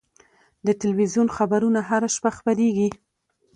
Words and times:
د 0.65 0.67
تلویزیون 0.81 1.27
خبرونه 1.37 1.79
هره 1.89 2.09
شپه 2.15 2.31
خپرېږي. 2.37 2.89